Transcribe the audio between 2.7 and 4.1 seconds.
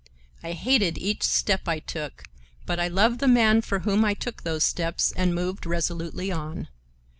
I loved the man for whom